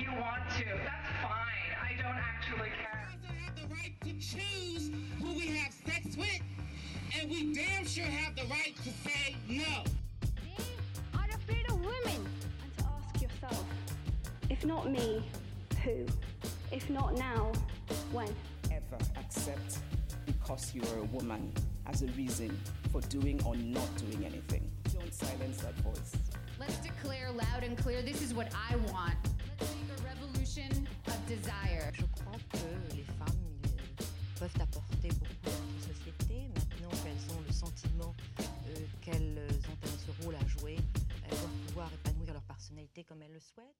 if 0.00 0.06
you 0.06 0.12
want 0.20 0.48
to. 0.50 0.64
That's 0.64 1.08
fine. 1.22 1.70
I 1.82 1.94
don't 1.96 2.16
actually 2.16 2.70
care. 2.70 3.06
guys 3.22 3.36
have 3.44 3.56
the 3.56 3.74
right 3.74 3.94
to 4.02 4.12
choose 4.14 4.90
who 5.20 5.34
we 5.34 5.46
have 5.58 5.72
sex 5.72 6.16
with, 6.16 6.40
and 7.18 7.30
we 7.30 7.52
damn 7.52 7.86
sure 7.86 8.04
have 8.04 8.34
the 8.34 8.44
right 8.44 8.74
to 8.76 8.90
say 9.08 9.36
no. 9.48 9.84
are 11.18 11.28
afraid 11.34 11.68
of 11.70 11.78
women. 11.80 12.26
And 12.62 12.78
to 12.78 12.84
ask 12.84 13.22
yourself, 13.22 13.64
if 14.48 14.64
not 14.64 14.90
me, 14.90 15.22
who? 15.84 16.06
If 16.72 16.88
not 16.88 17.14
now, 17.16 17.52
when? 18.12 18.28
ever 18.70 19.02
accept 19.18 19.78
because 20.26 20.74
you 20.74 20.82
are 20.82 21.00
a 21.00 21.04
woman 21.04 21.52
as 21.86 22.02
a 22.02 22.06
reason 22.08 22.56
for 22.92 23.00
doing 23.02 23.40
or 23.44 23.56
not 23.56 23.88
doing 23.96 24.24
anything. 24.24 24.70
Don't 24.92 25.12
silence 25.12 25.60
that 25.62 25.74
voice. 25.80 26.12
Let's 26.58 26.76
declare 26.78 27.30
loud 27.32 27.64
and 27.64 27.76
clear 27.76 28.02
this 28.02 28.22
is 28.22 28.32
what 28.32 28.52
I 28.54 28.76
want. 28.92 29.16
Of 31.06 31.26
desire. 31.26 31.90
Je 31.94 32.04
crois 32.04 32.36
que 32.52 32.94
les 32.94 33.04
femmes 33.04 33.60
peuvent 34.38 34.60
apporter 34.60 35.08
beaucoup 35.08 35.48
à 35.48 35.50
notre 35.72 35.94
société. 35.94 36.48
Maintenant 36.54 36.90
qu'elles 37.02 37.36
ont 37.36 37.40
le 37.46 37.52
sentiment 37.52 38.14
euh, 38.40 38.86
qu'elles 39.00 39.38
ont 39.68 39.86
un- 39.86 39.98
ce 39.98 40.22
rôle 40.24 40.34
à 40.36 40.46
jouer, 40.46 40.76
elles 41.24 41.30
doivent 41.38 41.66
pouvoir 41.66 41.92
épanouir 41.94 42.32
leur 42.34 42.42
personnalité 42.42 43.04
comme 43.04 43.22
elles 43.22 43.32
le 43.32 43.40
souhaitent. 43.40 43.76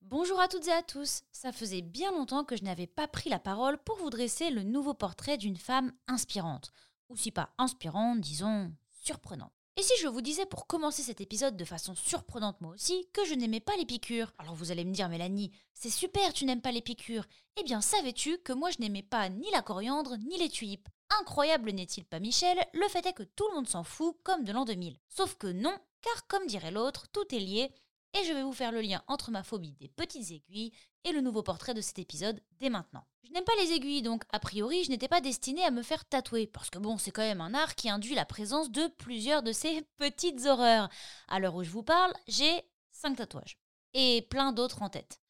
Bonjour 0.00 0.40
à 0.40 0.48
toutes 0.48 0.66
et 0.66 0.72
à 0.72 0.82
tous. 0.82 1.22
Ça 1.30 1.52
faisait 1.52 1.82
bien 1.82 2.10
longtemps 2.10 2.44
que 2.44 2.56
je 2.56 2.64
n'avais 2.64 2.88
pas 2.88 3.06
pris 3.06 3.30
la 3.30 3.38
parole 3.38 3.78
pour 3.78 3.96
vous 3.98 4.10
dresser 4.10 4.50
le 4.50 4.62
nouveau 4.64 4.92
portrait 4.94 5.38
d'une 5.38 5.56
femme 5.56 5.92
inspirante. 6.08 6.72
Ou 7.08 7.16
si 7.16 7.30
pas 7.30 7.50
inspirante, 7.58 8.20
disons 8.20 8.72
surprenante. 8.90 9.52
Et 9.78 9.82
si 9.82 9.94
je 10.02 10.06
vous 10.06 10.20
disais 10.20 10.44
pour 10.44 10.66
commencer 10.66 11.02
cet 11.02 11.22
épisode 11.22 11.56
de 11.56 11.64
façon 11.64 11.94
surprenante 11.94 12.60
moi 12.60 12.72
aussi 12.74 13.08
que 13.14 13.24
je 13.24 13.32
n'aimais 13.32 13.60
pas 13.60 13.74
les 13.76 13.86
piqûres? 13.86 14.34
Alors 14.38 14.54
vous 14.54 14.70
allez 14.70 14.84
me 14.84 14.92
dire 14.92 15.08
Mélanie, 15.08 15.50
c'est 15.72 15.88
super, 15.88 16.34
tu 16.34 16.44
n'aimes 16.44 16.60
pas 16.60 16.72
les 16.72 16.82
piqûres. 16.82 17.24
Eh 17.58 17.62
bien 17.64 17.80
savais-tu 17.80 18.36
que 18.38 18.52
moi 18.52 18.70
je 18.70 18.80
n'aimais 18.80 19.02
pas 19.02 19.30
ni 19.30 19.50
la 19.50 19.62
coriandre 19.62 20.18
ni 20.18 20.36
les 20.36 20.50
tulipes? 20.50 20.88
Incroyable 21.20 21.70
n'est-il 21.70 22.04
pas 22.04 22.20
Michel 22.20 22.58
Le 22.74 22.86
fait 22.88 23.06
est 23.06 23.14
que 23.14 23.22
tout 23.22 23.48
le 23.48 23.54
monde 23.54 23.68
s'en 23.68 23.82
fout 23.82 24.14
comme 24.22 24.44
de 24.44 24.52
l'an 24.52 24.66
2000. 24.66 24.98
Sauf 25.08 25.36
que 25.36 25.46
non, 25.46 25.74
car 26.02 26.26
comme 26.26 26.46
dirait 26.46 26.70
l'autre, 26.70 27.06
tout 27.10 27.34
est 27.34 27.40
lié 27.40 27.72
et 28.14 28.24
je 28.24 28.32
vais 28.32 28.42
vous 28.42 28.52
faire 28.52 28.72
le 28.72 28.80
lien 28.80 29.02
entre 29.06 29.30
ma 29.30 29.42
phobie 29.42 29.76
des 29.80 29.88
petites 29.88 30.30
aiguilles 30.30 30.72
et 31.04 31.12
le 31.12 31.20
nouveau 31.20 31.42
portrait 31.42 31.74
de 31.74 31.80
cet 31.80 31.98
épisode 31.98 32.42
dès 32.58 32.70
maintenant. 32.70 33.04
Je 33.24 33.32
n'aime 33.32 33.44
pas 33.44 33.56
les 33.60 33.72
aiguilles, 33.72 34.02
donc 34.02 34.24
a 34.30 34.38
priori 34.38 34.84
je 34.84 34.90
n'étais 34.90 35.08
pas 35.08 35.20
destinée 35.20 35.64
à 35.64 35.70
me 35.70 35.82
faire 35.82 36.04
tatouer, 36.04 36.46
parce 36.46 36.70
que 36.70 36.78
bon, 36.78 36.98
c'est 36.98 37.10
quand 37.10 37.22
même 37.22 37.40
un 37.40 37.54
art 37.54 37.74
qui 37.74 37.88
induit 37.88 38.14
la 38.14 38.26
présence 38.26 38.70
de 38.70 38.86
plusieurs 38.98 39.42
de 39.42 39.52
ces 39.52 39.82
petites 39.96 40.44
horreurs. 40.44 40.88
À 41.28 41.38
l'heure 41.38 41.54
où 41.54 41.64
je 41.64 41.70
vous 41.70 41.82
parle, 41.82 42.12
j'ai 42.28 42.62
5 42.90 43.16
tatouages. 43.16 43.56
Et 43.94 44.26
plein 44.30 44.52
d'autres 44.52 44.82
en 44.82 44.88
tête. 44.88 45.21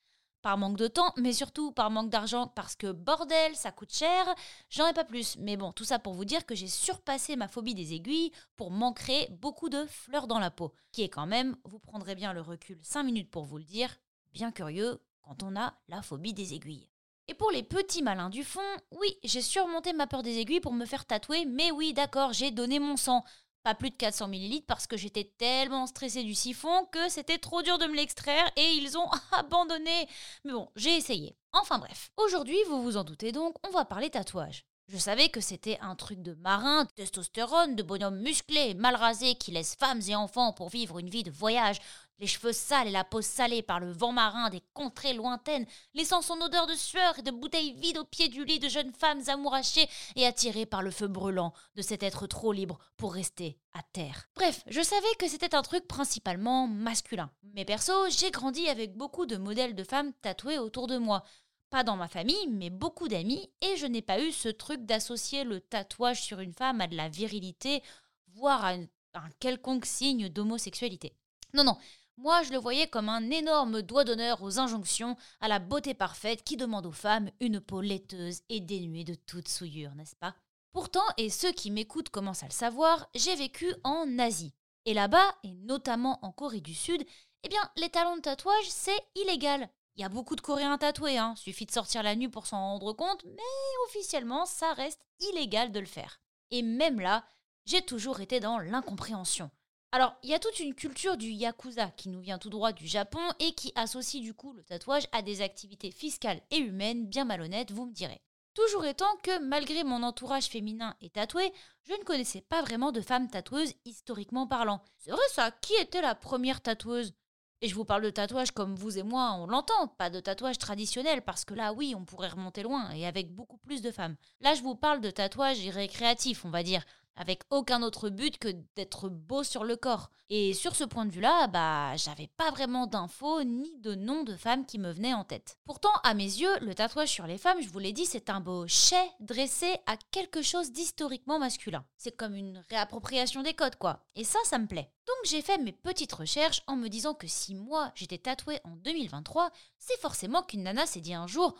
Par 0.43 0.59
manque 0.59 0.77
de 0.77 0.89
temps, 0.89 1.15
mais 1.17 1.33
surtout 1.33 1.71
par 1.71 1.91
manque 1.91 2.11
d'argent, 2.11 2.48
parce 2.48 2.75
que 2.75 2.91
bordel, 2.91 3.55
ça 3.55 3.71
coûte 3.71 3.95
cher, 3.95 4.35
j'en 4.71 4.89
ai 4.89 4.93
pas 4.93 5.05
plus. 5.05 5.37
Mais 5.39 5.57
bon, 5.57 5.71
tout 5.71 5.84
ça 5.84 6.01
pour 6.01 6.15
vous 6.15 6.25
dire 6.25 6.45
que 6.45 6.57
j'ai 6.57 6.67
surpassé 6.67 7.37
ma 7.37 7.47
phobie 7.47 7.77
des 7.77 7.95
aiguilles 7.95 8.33
pour 8.57 8.73
m'ancrer 8.73 9.29
beaucoup 9.31 9.69
de 9.69 9.84
fleurs 9.87 10.27
dans 10.27 10.41
la 10.41 10.51
peau, 10.51 10.75
qui 10.91 11.03
est 11.03 11.09
quand 11.09 11.27
même, 11.27 11.57
vous 11.65 11.79
prendrez 11.79 12.17
bien 12.17 12.33
le 12.33 12.41
recul 12.41 12.79
5 12.83 13.05
minutes 13.05 13.31
pour 13.31 13.45
vous 13.45 13.59
le 13.59 13.65
dire, 13.65 13.97
bien 14.33 14.51
curieux 14.51 15.01
quand 15.23 15.45
on 15.45 15.55
a 15.55 15.75
la 15.89 16.03
phobie 16.03 16.34
des 16.34 16.55
aiguilles. 16.55 16.89
Et 17.29 17.34
pour 17.34 17.53
les 17.53 17.62
petits 17.62 18.03
malins 18.03 18.31
du 18.31 18.43
fond, 18.43 18.61
oui, 18.91 19.17
j'ai 19.23 19.43
surmonté 19.43 19.93
ma 19.93 20.09
peur 20.09 20.23
des 20.23 20.39
aiguilles 20.39 20.61
pour 20.61 20.73
me 20.73 20.84
faire 20.84 21.06
tatouer, 21.06 21.45
mais 21.45 21.71
oui, 21.71 21.93
d'accord, 21.93 22.33
j'ai 22.33 22.51
donné 22.51 22.81
mon 22.81 22.97
sang. 22.97 23.25
Pas 23.63 23.75
plus 23.75 23.91
de 23.91 23.97
400 23.97 24.29
ml 24.33 24.63
parce 24.67 24.87
que 24.87 24.97
j'étais 24.97 25.33
tellement 25.39 25.87
stressée 25.87 26.25
du 26.25 26.35
siphon 26.35 26.87
que 26.91 27.09
c'était 27.09 27.39
trop 27.39 27.63
dur 27.63 27.79
de 27.79 27.87
me 27.87 27.95
l'extraire 27.95 28.51
et 28.57 28.73
ils 28.73 28.99
ont 28.99 29.09
abandonné. 29.33 30.09
Mais 30.45 30.53
bon, 30.53 30.69
j'ai 30.75 30.97
essayé. 30.97 31.37
Enfin 31.53 31.79
bref, 31.79 32.11
aujourd'hui, 32.17 32.59
vous 32.69 32.83
vous 32.83 32.97
en 32.97 33.05
doutez 33.05 33.31
donc, 33.31 33.55
on 33.67 33.71
va 33.71 33.84
parler 33.84 34.11
tatouage. 34.11 34.65
Je 34.89 34.99
savais 34.99 35.28
que 35.28 35.41
c'était 35.41 35.78
un 35.81 35.95
truc 35.95 36.22
de 36.22 36.34
marin, 36.34 36.84
de 36.84 36.91
testostérone, 36.91 37.77
de 37.77 37.83
bonhomme 37.83 38.19
musclé, 38.19 38.75
mal 38.75 38.97
rasé 38.97 39.37
qui 39.37 39.53
laisse 39.53 39.77
femmes 39.77 40.03
et 40.09 40.17
enfants 40.17 40.53
pour 40.53 40.69
vivre 40.69 40.99
une 40.99 41.09
vie 41.09 41.22
de 41.22 41.31
voyage, 41.31 41.78
les 42.22 42.28
cheveux 42.28 42.53
sales 42.53 42.87
et 42.87 42.93
la 42.93 43.03
peau 43.03 43.21
salée 43.21 43.62
par 43.62 43.81
le 43.81 43.91
vent 43.91 44.12
marin 44.12 44.49
des 44.49 44.62
contrées 44.75 45.12
lointaines, 45.12 45.66
laissant 45.93 46.22
son 46.22 46.41
odeur 46.41 46.69
de 46.69 46.75
sueur 46.75 47.19
et 47.19 47.22
de 47.22 47.33
bouteilles 47.33 47.72
vides 47.72 47.99
au 47.99 48.05
pied 48.05 48.28
du 48.28 48.44
lit 48.44 48.60
de 48.60 48.69
jeunes 48.69 48.93
femmes 48.94 49.22
amourachées 49.27 49.88
et 50.15 50.25
attirées 50.25 50.65
par 50.65 50.83
le 50.83 50.93
feu 50.93 51.09
brûlant 51.09 51.53
de 51.75 51.83
cet 51.83 52.05
être 52.05 52.28
trop 52.28 52.53
libre 52.53 52.78
pour 52.97 53.12
rester 53.12 53.59
à 53.72 53.83
terre. 53.93 54.28
Bref, 54.37 54.62
je 54.69 54.81
savais 54.81 55.15
que 55.19 55.27
c'était 55.27 55.56
un 55.56 55.62
truc 55.62 55.88
principalement 55.88 56.69
masculin. 56.69 57.28
Mais 57.55 57.65
perso, 57.65 57.93
j'ai 58.10 58.31
grandi 58.31 58.69
avec 58.69 58.97
beaucoup 58.97 59.27
de 59.27 59.37
modèles 59.37 59.75
de 59.75 59.83
femmes 59.83 60.12
tatouées 60.22 60.60
autour 60.60 60.87
de 60.87 60.99
moi. 60.99 61.25
Pas 61.71 61.83
dans 61.83 61.97
ma 61.97 62.06
famille, 62.06 62.47
mais 62.50 62.71
beaucoup 62.71 63.09
d'amis, 63.09 63.50
et 63.62 63.77
je 63.77 63.87
n'ai 63.87 64.03
pas 64.03 64.22
eu 64.22 64.31
ce 64.31 64.49
truc 64.49 64.87
d'associer 64.87 65.43
le 65.43 65.60
tatouage 65.60 66.22
sur 66.22 66.39
une 66.39 66.54
femme 66.54 66.81
à 66.81 66.87
de 66.87 66.94
la 66.94 67.09
virilité, 67.09 67.83
voire 68.28 68.65
à 68.65 68.75
un, 68.75 68.83
un 69.15 69.28
quelconque 69.41 69.87
signe 69.87 70.28
d'homosexualité. 70.28 71.16
Non, 71.54 71.65
non, 71.65 71.77
moi 72.17 72.43
je 72.43 72.53
le 72.53 72.59
voyais 72.59 72.87
comme 72.87 73.09
un 73.09 73.31
énorme 73.31 73.83
doigt 73.83 74.05
d'honneur 74.05 74.43
aux 74.43 74.59
injonctions, 74.59 75.17
à 75.41 75.49
la 75.49 75.59
beauté 75.59 75.95
parfaite 75.95 76.45
qui 76.45 76.56
demande 76.56 76.87
aux 76.87 76.93
femmes 76.93 77.31
une 77.41 77.61
peau 77.61 77.81
laiteuse 77.81 78.41
et 78.49 78.61
dénuée 78.61 79.05
de 79.05 79.15
toute 79.15 79.49
souillure, 79.49 79.95
n'est-ce 79.95 80.17
pas? 80.17 80.34
Pourtant, 80.72 81.05
et 81.19 81.28
ceux 81.28 81.53
qui 81.53 81.71
m'écoutent 81.71 82.09
commencent 82.09 82.43
à 82.43 82.49
le 82.49 82.53
savoir, 82.53 83.09
j'ai 83.15 83.34
vécu 83.37 83.75
en 83.84 84.19
Asie. 84.19 84.55
Et 84.87 84.95
là-bas, 84.95 85.37
et 85.45 85.53
notamment 85.53 86.19
en 86.25 86.33
Corée 86.33 86.61
du 86.61 86.75
Sud, 86.75 87.05
eh 87.45 87.49
bien, 87.49 87.61
les 87.77 87.91
talons 87.91 88.17
de 88.17 88.22
tatouage, 88.22 88.69
c'est 88.69 89.01
illégal. 89.15 89.69
Il 89.97 90.01
y 90.01 90.05
a 90.05 90.09
beaucoup 90.09 90.34
de 90.34 90.41
Coréens 90.41 90.78
tatoués, 90.78 91.19
hein. 91.19 91.34
Suffit 91.37 91.67
de 91.67 91.72
sortir 91.72 92.03
la 92.03 92.17
nuit 92.17 92.28
pour 92.28 92.47
s'en 92.47 92.59
rendre 92.59 92.95
compte, 92.95 93.22
mais 93.25 93.87
officiellement, 93.87 94.47
ça 94.47 94.72
reste 94.72 95.05
illégal 95.21 95.71
de 95.72 95.81
le 95.81 95.87
faire. 95.87 96.21
Et 96.51 96.62
même 96.62 97.01
là, 97.01 97.25
j'ai 97.67 97.83
toujours 97.83 98.21
été 98.21 98.41
dans 98.41 98.59
l'incompréhension. 98.59 99.51
Alors, 99.94 100.14
il 100.22 100.30
y 100.30 100.34
a 100.34 100.38
toute 100.38 100.58
une 100.58 100.75
culture 100.75 101.19
du 101.19 101.28
yakuza 101.28 101.91
qui 101.91 102.08
nous 102.08 102.22
vient 102.22 102.38
tout 102.38 102.48
droit 102.48 102.72
du 102.72 102.86
Japon 102.86 103.20
et 103.38 103.53
qui 103.53 103.72
associe 103.75 104.22
du 104.22 104.32
coup 104.32 104.54
le 104.54 104.64
tatouage 104.64 105.06
à 105.12 105.20
des 105.20 105.42
activités 105.42 105.91
fiscales 105.91 106.41
et 106.50 106.56
humaines 106.56 107.06
bien 107.06 107.26
malhonnêtes, 107.26 107.72
vous 107.72 107.84
me 107.84 107.92
direz. 107.92 108.22
Toujours 108.54 108.86
étant 108.86 109.14
que, 109.22 109.38
malgré 109.41 109.84
mon 109.84 110.03
entourage 110.03 110.47
féminin 110.47 110.97
et 111.03 111.10
tatoué, 111.10 111.53
je 111.82 111.92
ne 111.92 112.04
connaissais 112.04 112.41
pas 112.41 112.62
vraiment 112.62 112.91
de 112.91 113.03
femmes 113.03 113.28
tatoueuses 113.28 113.75
historiquement 113.84 114.47
parlant. 114.47 114.80
C'est 114.97 115.10
vrai 115.10 115.20
ça, 115.30 115.50
qui 115.50 115.75
était 115.75 116.00
la 116.00 116.14
première 116.14 116.62
tatoueuse? 116.62 117.12
Et 117.60 117.69
je 117.69 117.74
vous 117.74 117.84
parle 117.84 118.03
de 118.03 118.10
tatouage 118.10 118.50
comme 118.50 118.74
vous 118.74 118.98
et 118.98 119.03
moi, 119.03 119.36
on 119.38 119.47
l'entend, 119.47 119.88
pas 119.88 120.10
de 120.10 120.20
tatouage 120.20 120.59
traditionnel, 120.59 121.22
parce 121.22 121.44
que 121.44 121.54
là, 121.54 121.72
oui, 121.72 121.94
on 121.97 122.04
pourrait 122.04 122.28
remonter 122.28 122.62
loin, 122.62 122.91
et 122.91 123.06
avec 123.06 123.32
beaucoup 123.32 123.59
plus 123.59 123.82
de 123.82 123.91
femmes. 123.91 124.16
Là, 124.41 124.54
je 124.54 124.62
vous 124.62 124.74
parle 124.74 125.00
de 125.00 125.10
tatouage 125.10 125.69
récréatif, 125.69 126.44
on 126.44 126.50
va 126.50 126.62
dire, 126.62 126.82
avec 127.17 127.43
aucun 127.50 127.83
autre 127.83 128.09
but 128.09 128.39
que 128.39 128.49
d'être 128.77 129.09
beau 129.09 129.43
sur 129.43 129.65
le 129.65 129.77
corps. 129.77 130.11
Et 130.28 130.55
sur 130.55 130.75
ce 130.75 130.84
point 130.84 131.05
de 131.05 131.12
vue-là, 131.12 131.47
bah, 131.47 131.95
j'avais 131.97 132.28
pas 132.39 132.50
vraiment 132.50 132.87
d'infos 132.87 133.45
ni 133.45 133.77
de 133.81 133.95
noms 133.95 134.25
de 134.25 134.34
femmes 134.34 134.65
qui 134.65 134.78
me 134.78 134.91
venaient 134.91 135.12
en 135.12 135.25
tête. 135.25 135.59
Pourtant, 135.65 135.93
à 136.05 136.15
mes 136.15 136.25
yeux, 136.25 136.59
le 136.61 136.75
tatouage 136.75 137.11
sur 137.11 137.27
les 137.27 137.37
femmes, 137.37 137.61
je 137.61 137.69
vous 137.69 137.78
l'ai 137.78 137.93
dit, 137.93 138.06
c'est 138.06 138.31
un 138.31 138.41
beau 138.41 138.67
chais 138.67 139.11
dressé 139.21 139.77
à 139.87 139.97
quelque 140.11 140.41
chose 140.41 140.72
d'historiquement 140.72 141.39
masculin. 141.39 141.84
C'est 141.97 142.17
comme 142.17 142.34
une 142.34 142.65
réappropriation 142.71 143.43
des 143.43 143.55
codes, 143.55 143.77
quoi. 143.77 144.05
Et 144.15 144.25
ça, 144.25 144.39
ça 144.45 144.59
me 144.59 144.67
plaît. 144.67 144.91
Donc 145.06 145.17
j'ai 145.25 145.43
fait 145.43 145.59
mes 145.59 145.72
petites 145.72 146.12
recherches 146.12 146.62
en 146.69 146.77
me 146.77 146.89
disant 146.89 147.15
que 147.15 147.27
si 147.27 147.56
moi 147.56 147.91
j'étais 147.97 148.19
tatouée 148.19 148.61
en 148.62 148.77
2023, 148.77 149.51
c'est 149.78 150.01
forcément 150.01 150.43
qu'une 150.43 150.62
nana 150.62 150.87
s'est 150.87 151.01
dit 151.01 151.12
un 151.12 151.27
jour 151.27 151.56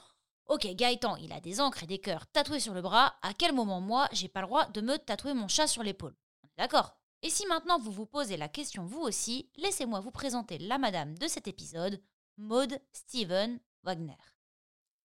Ok, 0.47 0.67
Gaëtan, 0.67 1.17
il 1.17 1.33
a 1.33 1.41
des 1.41 1.61
encres 1.61 1.85
et 1.85 1.87
des 1.87 2.01
cœurs 2.01 2.27
tatoués 2.27 2.61
sur 2.61 2.75
le 2.75 2.83
bras. 2.83 3.15
À 3.23 3.33
quel 3.33 3.55
moment, 3.55 3.81
moi, 3.81 4.09
j'ai 4.13 4.29
pas 4.29 4.41
le 4.41 4.47
droit 4.47 4.67
de 4.67 4.81
me 4.81 4.99
tatouer 4.99 5.35
mon 5.35 5.49
chat 5.49 5.67
sur 5.67 5.83
l'épaule? 5.83 6.17
D'accord? 6.59 6.97
Et 7.23 7.31
si 7.31 7.47
maintenant 7.47 7.79
vous 7.79 7.93
vous 7.93 8.07
posez 8.07 8.37
la 8.37 8.49
question 8.49 8.85
vous 8.85 9.00
aussi, 9.00 9.49
laissez-moi 9.56 10.00
vous 10.00 10.11
présenter 10.11 10.59
la 10.59 10.79
madame 10.79 11.17
de 11.17 11.29
cet 11.29 11.47
épisode, 11.47 12.03
Maud 12.37 12.81
Steven 12.93 13.61
Wagner. 13.85 14.17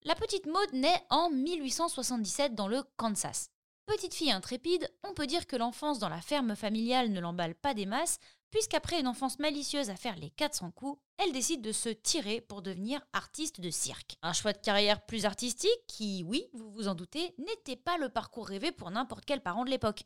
La 0.04 0.16
petite 0.16 0.48
Maud 0.48 0.74
naît 0.74 1.06
en 1.10 1.30
1877 1.30 2.56
dans 2.56 2.68
le 2.68 2.84
Kansas. 2.96 3.52
Petite 3.88 4.14
fille 4.14 4.32
intrépide, 4.32 4.92
on 5.06 5.14
peut 5.14 5.28
dire 5.28 5.48
que 5.48 5.56
l'enfance 5.56 5.98
dans 5.98 6.10
la 6.10 6.20
ferme 6.20 6.58
familiale 6.58 7.10
ne 7.10 7.22
l'emballe 7.22 7.56
pas 7.56 7.74
des 7.74 7.86
masses, 7.86 8.20
puisqu'après 8.52 9.00
une 9.00 9.08
enfance 9.08 9.40
malicieuse 9.40 9.90
à 9.90 9.96
faire 9.96 10.18
les 10.18 10.30
400 10.30 10.72
coups, 10.72 11.02
elle 11.18 11.32
décide 11.32 11.62
de 11.62 11.72
se 11.72 11.88
tirer 11.88 12.42
pour 12.42 12.62
devenir 12.62 13.00
artiste 13.14 13.62
de 13.62 13.70
cirque. 13.70 14.18
Un 14.22 14.34
choix 14.34 14.52
de 14.52 14.58
carrière 14.58 15.06
plus 15.06 15.24
artistique 15.24 15.72
qui, 15.88 16.22
oui, 16.28 16.50
vous 16.52 16.70
vous 16.70 16.90
en 16.90 16.96
doutez, 16.96 17.34
n'était 17.38 17.78
pas 17.78 17.98
le 17.98 18.10
parcours 18.10 18.48
rêvé 18.48 18.74
pour 18.74 18.92
n'importe 18.92 19.24
quel 19.24 19.42
parent 19.42 19.64
de 19.64 19.70
l'époque. 19.70 20.04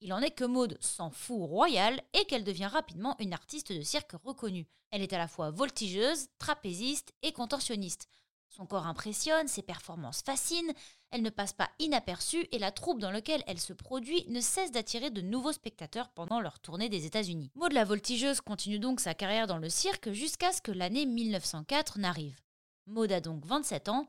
Il 0.00 0.14
en 0.14 0.22
est 0.22 0.30
que 0.30 0.44
Maud 0.44 0.78
s'en 0.80 1.10
fout 1.10 1.46
royal 1.50 2.00
et 2.14 2.24
qu'elle 2.24 2.44
devient 2.44 2.66
rapidement 2.66 3.14
une 3.18 3.34
artiste 3.34 3.72
de 3.72 3.82
cirque 3.82 4.12
reconnue. 4.24 4.66
Elle 4.90 5.02
est 5.02 5.12
à 5.12 5.18
la 5.18 5.28
fois 5.28 5.50
voltigeuse, 5.50 6.28
trapéziste 6.38 7.12
et 7.20 7.32
contorsionniste. 7.32 8.08
Son 8.48 8.66
corps 8.66 8.86
impressionne, 8.86 9.46
ses 9.46 9.62
performances 9.62 10.22
fascinent, 10.22 10.72
elle 11.10 11.22
ne 11.22 11.30
passe 11.30 11.52
pas 11.52 11.70
inaperçue 11.78 12.46
et 12.52 12.58
la 12.58 12.72
troupe 12.72 12.98
dans 12.98 13.10
laquelle 13.10 13.42
elle 13.46 13.60
se 13.60 13.72
produit 13.72 14.24
ne 14.28 14.40
cesse 14.40 14.72
d'attirer 14.72 15.10
de 15.10 15.20
nouveaux 15.20 15.52
spectateurs 15.52 16.08
pendant 16.10 16.40
leur 16.40 16.58
tournée 16.58 16.88
des 16.88 17.06
États-Unis. 17.06 17.50
Maud 17.54 17.72
la 17.72 17.84
voltigeuse 17.84 18.40
continue 18.40 18.78
donc 18.78 19.00
sa 19.00 19.14
carrière 19.14 19.46
dans 19.46 19.58
le 19.58 19.70
cirque 19.70 20.10
jusqu'à 20.12 20.52
ce 20.52 20.62
que 20.62 20.72
l'année 20.72 21.06
1904 21.06 21.98
n'arrive. 21.98 22.40
Maud 22.86 23.12
a 23.12 23.20
donc 23.20 23.44
27 23.44 23.88
ans. 23.90 24.06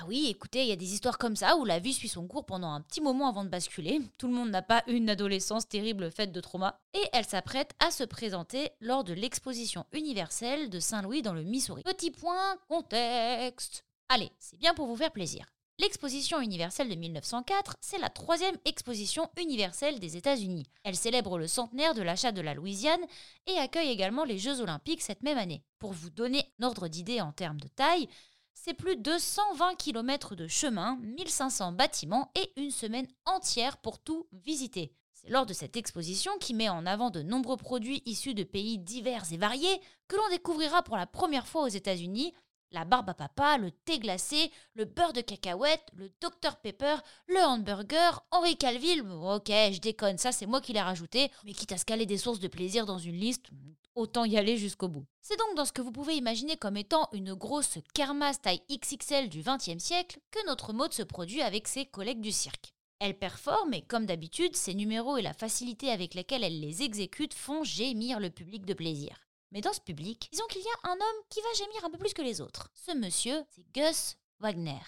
Ah 0.00 0.04
oui, 0.08 0.28
écoutez, 0.30 0.62
il 0.62 0.68
y 0.68 0.72
a 0.72 0.76
des 0.76 0.94
histoires 0.94 1.18
comme 1.18 1.36
ça 1.36 1.56
où 1.56 1.66
la 1.66 1.78
vie 1.78 1.92
suit 1.92 2.08
son 2.08 2.26
cours 2.26 2.46
pendant 2.46 2.70
un 2.72 2.80
petit 2.80 3.02
moment 3.02 3.28
avant 3.28 3.44
de 3.44 3.50
basculer. 3.50 4.00
Tout 4.16 4.26
le 4.26 4.32
monde 4.32 4.48
n'a 4.48 4.62
pas 4.62 4.82
une 4.86 5.10
adolescence 5.10 5.68
terrible 5.68 6.10
faite 6.10 6.32
de 6.32 6.40
trauma. 6.40 6.80
Et 6.94 7.04
elle 7.12 7.26
s'apprête 7.26 7.72
à 7.78 7.90
se 7.90 8.02
présenter 8.02 8.70
lors 8.80 9.04
de 9.04 9.12
l'exposition 9.12 9.84
universelle 9.92 10.70
de 10.70 10.80
Saint-Louis 10.80 11.20
dans 11.20 11.34
le 11.34 11.42
Missouri. 11.42 11.82
Petit 11.82 12.10
point 12.10 12.56
contexte. 12.68 13.84
Allez, 14.08 14.30
c'est 14.38 14.58
bien 14.58 14.72
pour 14.72 14.86
vous 14.86 14.96
faire 14.96 15.12
plaisir. 15.12 15.52
L'exposition 15.78 16.40
universelle 16.40 16.88
de 16.88 16.94
1904, 16.94 17.76
c'est 17.80 17.98
la 17.98 18.08
troisième 18.08 18.56
exposition 18.64 19.28
universelle 19.38 19.98
des 20.00 20.16
États-Unis. 20.16 20.66
Elle 20.84 20.96
célèbre 20.96 21.38
le 21.38 21.46
centenaire 21.46 21.94
de 21.94 22.02
l'achat 22.02 22.32
de 22.32 22.40
la 22.40 22.54
Louisiane 22.54 23.00
et 23.46 23.58
accueille 23.58 23.90
également 23.90 24.24
les 24.24 24.38
Jeux 24.38 24.60
olympiques 24.60 25.02
cette 25.02 25.22
même 25.22 25.38
année. 25.38 25.64
Pour 25.78 25.92
vous 25.92 26.10
donner 26.10 26.46
un 26.60 26.66
ordre 26.66 26.88
d'idée 26.88 27.20
en 27.20 27.32
termes 27.32 27.60
de 27.60 27.68
taille, 27.68 28.08
c'est 28.54 28.74
plus 28.74 28.96
de 28.96 29.18
120 29.18 29.74
km 29.76 30.34
de 30.34 30.46
chemin, 30.46 30.98
1500 31.02 31.72
bâtiments 31.72 32.30
et 32.34 32.52
une 32.60 32.70
semaine 32.70 33.08
entière 33.24 33.78
pour 33.78 33.98
tout 33.98 34.26
visiter. 34.32 34.92
C'est 35.12 35.30
lors 35.30 35.46
de 35.46 35.52
cette 35.52 35.76
exposition 35.76 36.32
qui 36.38 36.54
met 36.54 36.68
en 36.68 36.86
avant 36.86 37.10
de 37.10 37.22
nombreux 37.22 37.56
produits 37.56 38.02
issus 38.06 38.34
de 38.34 38.44
pays 38.44 38.78
divers 38.78 39.32
et 39.32 39.36
variés 39.36 39.80
que 40.08 40.16
l'on 40.16 40.28
découvrira 40.30 40.82
pour 40.82 40.96
la 40.96 41.06
première 41.06 41.46
fois 41.46 41.62
aux 41.62 41.68
États-Unis 41.68 42.34
la 42.72 42.84
barbe 42.84 43.10
à 43.10 43.14
papa, 43.14 43.58
le 43.58 43.70
thé 43.70 43.98
glacé, 43.98 44.50
le 44.74 44.84
beurre 44.84 45.12
de 45.12 45.20
cacahuète, 45.20 45.86
le 45.94 46.10
Dr 46.20 46.56
Pepper, 46.62 46.96
le 47.28 47.40
hamburger, 47.40 48.24
Henri 48.30 48.56
Calville. 48.56 49.02
Ok, 49.02 49.48
je 49.48 49.80
déconne, 49.80 50.18
ça 50.18 50.32
c'est 50.32 50.46
moi 50.46 50.60
qui 50.60 50.72
l'ai 50.72 50.80
rajouté, 50.80 51.30
mais 51.44 51.52
quitte 51.52 51.72
à 51.72 51.78
se 51.78 51.84
caler 51.84 52.06
des 52.06 52.18
sources 52.18 52.40
de 52.40 52.48
plaisir 52.48 52.86
dans 52.86 52.98
une 52.98 53.16
liste, 53.16 53.50
autant 53.94 54.24
y 54.24 54.36
aller 54.36 54.56
jusqu'au 54.56 54.88
bout. 54.88 55.06
C'est 55.20 55.38
donc 55.38 55.56
dans 55.56 55.64
ce 55.64 55.72
que 55.72 55.82
vous 55.82 55.92
pouvez 55.92 56.16
imaginer 56.16 56.56
comme 56.56 56.76
étant 56.76 57.08
une 57.12 57.34
grosse 57.34 57.78
kermasse 57.94 58.40
taille 58.40 58.62
XXL 58.70 59.28
du 59.28 59.42
XXe 59.42 59.82
siècle 59.82 60.18
que 60.30 60.46
notre 60.46 60.72
mode 60.72 60.92
se 60.92 61.02
produit 61.02 61.42
avec 61.42 61.68
ses 61.68 61.86
collègues 61.86 62.20
du 62.20 62.32
cirque. 62.32 62.72
Elle 62.98 63.18
performe 63.18 63.74
et 63.74 63.82
comme 63.82 64.06
d'habitude, 64.06 64.54
ses 64.54 64.74
numéros 64.74 65.16
et 65.16 65.22
la 65.22 65.34
facilité 65.34 65.90
avec 65.90 66.14
laquelle 66.14 66.44
elle 66.44 66.60
les 66.60 66.82
exécute 66.82 67.34
font 67.34 67.64
gémir 67.64 68.20
le 68.20 68.30
public 68.30 68.64
de 68.64 68.74
plaisir. 68.74 69.16
Mais 69.52 69.60
dans 69.60 69.74
ce 69.74 69.80
public, 69.80 70.28
disons 70.32 70.46
qu'il 70.46 70.62
y 70.62 70.64
a 70.64 70.88
un 70.90 70.94
homme 70.94 71.24
qui 71.28 71.40
va 71.42 71.52
gémir 71.58 71.84
un 71.84 71.90
peu 71.90 71.98
plus 71.98 72.14
que 72.14 72.22
les 72.22 72.40
autres. 72.40 72.70
Ce 72.72 72.96
monsieur, 72.96 73.44
c'est 73.50 73.70
Gus 73.74 74.16
Wagner. 74.40 74.80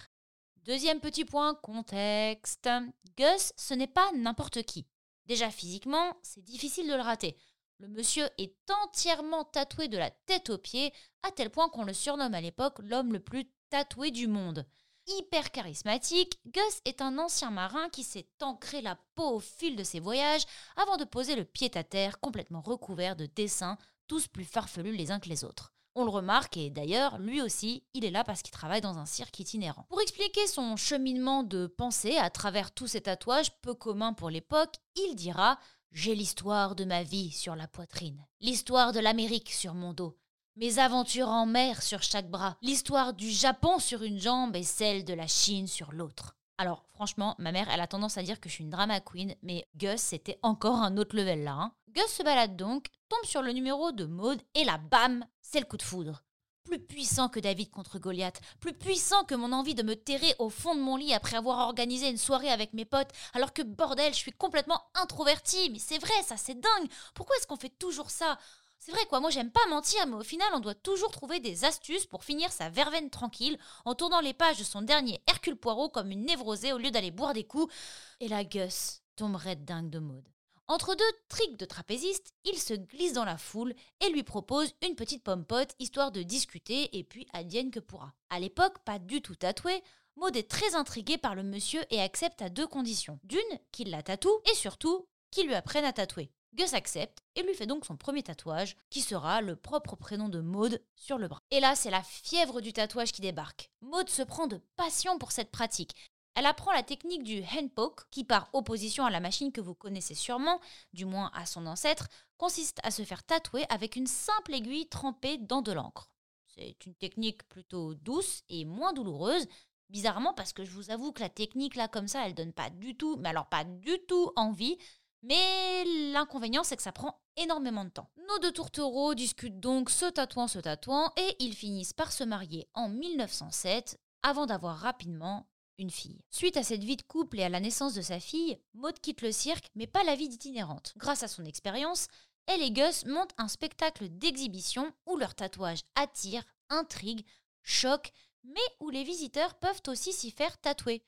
Deuxième 0.65 1.01
petit 1.01 1.27
point, 1.27 1.55
contexte. 1.55 2.71
Gus, 3.19 3.53
ce 3.59 3.75
n'est 3.75 3.87
pas 3.87 4.11
n'importe 4.13 4.63
qui. 4.63 4.87
Déjà 5.27 5.51
physiquement, 5.51 6.17
c'est 6.23 6.43
difficile 6.43 6.89
de 6.89 6.95
le 6.95 7.03
rater. 7.03 7.37
Le 7.79 7.89
monsieur 7.89 8.27
est 8.39 8.57
entièrement 8.71 9.45
tatoué 9.45 9.89
de 9.89 9.99
la 9.99 10.11
tête 10.11 10.49
aux 10.49 10.57
pieds, 10.57 10.95
à 11.23 11.31
tel 11.31 11.51
point 11.51 11.69
qu'on 11.69 11.85
le 11.85 11.93
surnomme 11.93 12.35
à 12.35 12.41
l'époque 12.41 12.79
l'homme 12.79 13.13
le 13.13 13.21
plus 13.21 13.45
tatoué 13.69 14.11
du 14.11 14.29
monde. 14.29 14.67
Hyper 15.07 15.51
charismatique, 15.51 16.41
Gus 16.47 16.81
est 16.87 17.03
un 17.03 17.19
ancien 17.19 17.51
marin 17.51 17.91
qui 17.91 18.03
s'est 18.03 18.29
ancré 18.41 18.81
la 18.81 18.97
peau 19.15 19.35
au 19.35 19.41
fil 19.41 19.77
de 19.77 19.85
ses 19.85 20.01
voyages 20.01 20.47
avant 20.77 20.97
de 20.97 21.05
poser 21.05 21.37
le 21.37 21.45
pied 21.45 21.71
à 21.75 21.85
terre 21.85 22.19
complètement 22.21 22.63
recouvert 22.63 23.15
de 23.15 23.27
dessins 23.27 23.77
tous 24.07 24.29
plus 24.29 24.45
farfelus 24.45 24.97
les 24.97 25.11
uns 25.11 25.21
que 25.21 25.29
les 25.29 25.45
autres. 25.45 25.75
On 25.97 26.05
le 26.05 26.11
remarque 26.11 26.57
et 26.57 26.71
d'ailleurs, 26.71 27.19
lui 27.19 27.41
aussi, 27.41 27.85
il 27.95 28.05
est 28.05 28.11
là 28.11 28.25
parce 28.25 28.43
qu'il 28.43 28.51
travaille 28.51 28.81
dans 28.81 28.99
un 28.99 29.07
cirque 29.07 29.39
itinérant. 29.39 29.87
Pour 29.89 30.01
expliquer 30.01 30.47
son 30.49 30.77
cheminement 30.77 31.45
de 31.45 31.69
pensée 31.69 32.17
à 32.17 32.31
travers 32.31 32.73
tous 32.73 32.89
ces 32.89 33.03
tatouages 33.03 33.53
peu 33.61 33.75
communs 33.75 34.13
pour 34.13 34.29
l'époque, 34.29 34.75
il 34.97 35.15
dira 35.15 35.59
J'ai 35.93 36.17
l'histoire 36.17 36.75
de 36.75 36.85
ma 36.85 37.05
vie 37.05 37.31
sur 37.31 37.55
la 37.55 37.69
poitrine, 37.69 38.27
l'histoire 38.41 38.93
de 38.93 38.99
l'Amérique 38.99 39.53
sur 39.53 39.75
mon 39.75 39.93
dos, 39.93 40.19
mes 40.57 40.81
aventures 40.81 41.29
en 41.29 41.47
mer 41.47 41.81
sur 41.81 42.03
chaque 42.03 42.31
bras, 42.31 42.57
l'histoire 42.61 43.15
du 43.15 43.31
Japon 43.31 43.79
sur 43.79 44.03
une 44.03 44.21
jambe 44.21 44.57
et 44.57 44.65
celle 44.65 45.05
de 45.05 45.15
la 45.15 45.29
Chine 45.29 45.69
sur 45.69 45.93
l'autre. 45.93 46.37
Alors 46.57 46.85
franchement, 46.95 47.35
ma 47.39 47.51
mère, 47.51 47.69
elle 47.69 47.81
a 47.81 47.89
tendance 47.89 48.17
à 48.17 48.23
dire 48.23 48.41
que 48.41 48.49
je 48.49 48.55
suis 48.55 48.65
une 48.65 48.71
drama 48.71 49.01
queen, 49.01 49.35
mais 49.43 49.67
Gus, 49.77 50.01
c'était 50.01 50.39
encore 50.43 50.77
un 50.77 50.97
autre 50.97 51.17
level 51.17 51.43
là. 51.43 51.53
Hein. 51.53 51.73
Gus 51.89 52.07
se 52.07 52.23
balade 52.23 52.57
donc, 52.57 52.87
tombe 53.09 53.25
sur 53.25 53.43
le 53.43 53.53
numéro 53.53 53.91
de 53.91 54.05
Maud, 54.05 54.41
et 54.55 54.65
là, 54.65 54.79
bam, 54.79 55.25
c'est 55.43 55.59
le 55.59 55.67
coup 55.67 55.77
de 55.77 55.83
foudre. 55.83 56.23
Plus 56.63 56.79
puissant 56.79 57.29
que 57.29 57.41
David 57.41 57.71
contre 57.71 57.99
Goliath, 57.99 58.41
plus 58.61 58.73
puissant 58.73 59.25
que 59.25 59.35
mon 59.35 59.53
envie 59.53 59.75
de 59.75 59.83
me 59.83 59.97
terrer 59.97 60.35
au 60.39 60.49
fond 60.49 60.75
de 60.75 60.81
mon 60.81 60.97
lit 60.97 61.13
après 61.13 61.37
avoir 61.37 61.59
organisé 61.59 62.09
une 62.09 62.17
soirée 62.17 62.49
avec 62.51 62.73
mes 62.73 62.85
potes, 62.85 63.11
alors 63.35 63.53
que 63.53 63.63
bordel, 63.63 64.15
je 64.15 64.19
suis 64.19 64.33
complètement 64.33 64.81
introvertie. 64.95 65.71
Mais 65.71 65.79
c'est 65.79 65.99
vrai, 65.99 66.23
ça 66.25 66.37
c'est 66.37 66.55
dingue. 66.55 66.91
Pourquoi 67.15 67.37
est-ce 67.37 67.47
qu'on 67.47 67.57
fait 67.57 67.77
toujours 67.79 68.11
ça? 68.11 68.39
C'est 68.85 68.93
vrai 68.93 69.07
quoi, 69.07 69.19
moi 69.19 69.31
j'aime 69.31 69.51
pas 69.51 69.67
mentir, 69.71 70.07
mais 70.07 70.17
au 70.17 70.23
final 70.23 70.47
on 70.53 70.61
doit 70.61 70.75
toujours 70.75 71.11
trouver 71.11 71.41
des 71.41 71.65
astuces 71.65 72.05
pour 72.05 72.23
finir 72.23 72.53
sa 72.53 72.69
verveine 72.69 73.09
tranquille 73.09 73.57
en 73.87 73.95
tournant 73.95 74.21
les 74.21 74.35
pages 74.35 74.59
de 74.59 74.65
son 74.65 74.83
dernier 74.83 75.23
Hercule 75.27 75.57
Poirot 75.57 75.89
comme 75.89 76.11
une 76.11 76.27
névrosée 76.27 76.75
au 76.75 76.77
lieu 76.77 76.91
d'aller 76.91 77.11
boire 77.11 77.33
des 77.33 77.45
coups. 77.45 77.73
Et 78.21 78.29
la 78.29 78.45
Gus 78.45 79.01
tomberait 79.17 79.57
dingue 79.57 79.89
de 79.89 80.01
mode. 80.01 80.29
Entre 80.69 80.95
deux 80.95 81.05
tricks 81.31 81.57
de 81.57 81.65
trapéziste, 81.65 82.35
il 82.45 82.59
se 82.59 82.75
glisse 82.75 83.15
dans 83.15 83.25
la 83.25 83.39
foule 83.39 83.75
et 84.01 84.11
lui 84.11 84.23
propose 84.23 84.75
une 84.87 84.97
petite 84.97 85.25
pompote 85.25 85.75
histoire 85.79 86.13
de 86.13 86.23
discuter 86.23 86.95
et 86.99 87.05
puis 87.05 87.27
advienne 87.33 87.71
que 87.71 87.81
pourra. 87.81 88.13
À 88.29 88.39
l'époque, 88.39 88.81
pas 88.85 88.99
du 88.99 89.23
tout 89.23 89.35
tatoué, 89.35 89.83
Maud 90.17 90.37
est 90.37 90.51
très 90.51 90.75
intriguée 90.75 91.17
par 91.17 91.35
le 91.35 91.43
monsieur 91.43 91.81
et 91.89 92.03
accepte 92.03 92.43
à 92.43 92.51
deux 92.51 92.67
conditions. 92.67 93.19
D'une, 93.25 93.41
qu'il 93.73 93.89
la 93.89 94.03
tatoue 94.03 94.43
et 94.53 94.55
surtout 94.55 95.07
qu'il 95.31 95.47
lui 95.47 95.55
apprenne 95.55 95.87
à 95.87 95.95
tatouer. 95.95 96.31
Gus 96.55 96.75
accepte 96.75 97.23
et 97.35 97.43
lui 97.43 97.55
fait 97.55 97.67
donc 97.67 97.85
son 97.85 97.97
premier 97.97 98.23
tatouage, 98.23 98.77
qui 98.91 99.01
sera 99.01 99.41
le 99.41 99.57
propre 99.57 99.97
prénom 99.97 100.29
de 100.29 100.41
Maud 100.41 100.81
sur 100.95 101.19
le 101.19 101.29
bras. 101.29 101.43
Et 101.51 101.61
là, 101.61 101.75
c'est 101.75 101.91
la 101.91 102.03
fièvre 102.03 102.61
du 102.61 102.73
tatouage 102.73 103.13
qui 103.13 103.21
débarque. 103.21 103.71
Maud 103.81 104.09
se 104.09 104.23
prend 104.23 104.47
de 104.47 104.61
passion 104.77 105.19
pour 105.19 105.33
cette 105.33 105.51
pratique. 105.51 105.95
Elle 106.35 106.47
apprend 106.47 106.73
la 106.73 106.83
technique 106.83 107.23
du 107.23 107.43
handpoke, 107.43 108.09
qui 108.11 108.25
par 108.25 108.51
opposition 108.53 109.05
à 109.05 109.11
la 109.11 109.21
machine 109.21 109.53
que 109.53 109.61
vous 109.61 109.75
connaissez 109.75 110.15
sûrement, 110.15 110.61
du 110.93 111.05
moins 111.05 111.31
à 111.35 111.47
son 111.47 111.67
ancêtre, 111.67 112.09
consiste 112.39 112.81
à 112.83 112.91
se 112.91 113.03
faire 113.03 113.23
tatouer 113.23 113.65
avec 113.69 113.95
une 113.95 114.09
simple 114.09 114.55
aiguille 114.55 114.89
trempée 114.89 115.39
dans 115.39 115.63
de 115.63 115.73
l'encre. 115.73 116.11
C'est 116.49 116.87
une 116.87 116.95
technique 116.95 117.43
plutôt 117.49 117.95
douce 117.95 118.43
et 118.49 118.65
moins 118.65 118.93
douloureuse, 118.93 119.47
bizarrement 119.91 120.35
parce 120.35 120.53
que 120.53 120.65
je 120.65 120.71
vous 120.71 120.91
avoue 120.91 121.13
que 121.13 121.21
la 121.21 121.29
technique 121.29 121.77
là 121.77 121.89
comme 121.89 122.09
ça, 122.09 122.27
elle 122.27 122.35
donne 122.35 122.53
pas 122.53 122.71
du 122.71 122.97
tout, 122.97 123.17
mais 123.17 123.29
alors 123.29 123.49
pas 123.49 123.65
du 123.65 123.99
tout 124.09 124.33
envie. 124.35 124.77
Mais 125.27 125.85
l'inconvénient, 126.13 126.65
c'est 126.65 126.77
que 126.77 126.83
ça 126.83 126.93
prend 126.93 127.19
énormément 127.39 127.85
de 127.85 127.91
temps. 127.91 128.11
Nos 128.29 128.39
deux 128.41 128.53
tourtereaux 128.53 129.15
discutent 129.15 129.59
donc 129.59 129.89
se 129.89 130.05
tatouant, 130.05 130.49
se 130.49 130.59
tatouant, 130.59 131.11
et 131.17 131.37
ils 131.41 131.55
finissent 131.55 131.95
par 131.95 132.13
se 132.13 132.25
marier 132.25 132.69
en 132.75 132.91
1907, 132.91 133.99
avant 134.23 134.45
d'avoir 134.45 134.77
rapidement 134.77 135.47
une 135.79 135.91
fille. 135.91 136.21
Suite 136.31 136.59
à 136.59 136.63
cette 136.63 136.85
vie 136.85 136.97
de 136.97 137.03
couple 137.03 137.41
et 137.41 137.45
à 137.45 137.49
la 137.49 137.61
naissance 137.61 137.95
de 137.95 138.03
sa 138.03 138.21
fille, 138.21 138.59
Maud 138.75 139.01
quitte 139.01 139.23
le 139.23 139.33
cirque, 139.33 139.71
mais 139.75 139.87
pas 139.87 140.05
la 140.05 140.15
vie 140.15 140.29
d'itinérante. 140.29 140.93
Grâce 140.99 141.23
à 141.23 141.29
son 141.29 141.47
expérience, 141.47 142.09
elle 142.47 142.63
et 142.63 142.71
Gus 142.71 143.07
montent 143.07 143.35
un 143.39 143.49
spectacle 143.49 144.11
d'exhibition 144.11 144.93
où 145.07 145.17
leurs 145.17 145.35
tatouages 145.35 145.85
attirent, 145.95 146.45
intriguent, 146.69 147.25
choquent, 147.63 148.13
mais 148.45 148.61
où 148.81 148.91
les 148.91 149.05
visiteurs 149.05 149.55
peuvent 149.55 149.81
aussi 149.89 150.13
s'y 150.13 150.31
faire 150.31 150.59
tatouer. 150.59 151.03